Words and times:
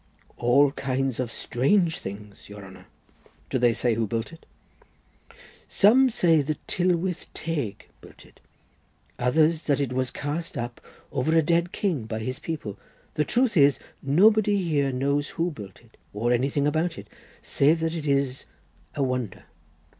"All 0.37 0.71
kinds 0.71 1.19
of 1.19 1.31
strange 1.31 1.99
things, 1.99 2.49
your 2.49 2.65
honour." 2.65 2.87
"Do 3.51 3.59
they 3.59 3.71
say 3.71 3.93
who 3.93 4.07
built 4.07 4.33
it?" 4.33 4.47
"Some 5.67 6.09
say 6.09 6.41
the 6.41 6.57
Tylwyth 6.65 7.27
Teg 7.35 7.87
built 8.01 8.25
it, 8.25 8.39
others 9.19 9.65
that 9.65 9.79
it 9.79 9.93
was 9.93 10.09
cast 10.09 10.57
up 10.57 10.81
over 11.11 11.37
a 11.37 11.43
dead 11.43 11.71
king 11.71 12.05
by 12.05 12.17
his 12.17 12.39
people. 12.39 12.79
The 13.13 13.25
truth 13.25 13.55
is, 13.55 13.77
nobody 14.01 14.57
here 14.63 14.91
knows 14.91 15.29
who 15.29 15.51
built 15.51 15.81
it, 15.81 15.97
or 16.15 16.31
anything 16.33 16.65
about 16.65 16.97
it, 16.97 17.07
save 17.43 17.79
that 17.81 17.93
it 17.93 18.07
is 18.07 18.45
a 18.95 19.03
wonder. 19.03 19.43